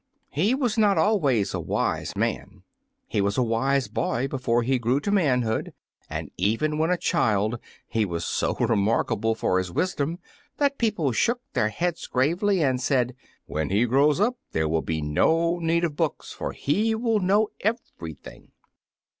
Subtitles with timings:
[0.31, 2.63] He was not always a wise man;
[3.05, 5.73] he was a wise boy before he grew to manhood,
[6.09, 10.17] and even when a child he was so remarkable for his wisdom
[10.57, 13.13] that people shook their heads gravely and said,
[13.45, 17.49] "when he grows up there will be no need of books, for he will know
[17.59, 18.49] everything!"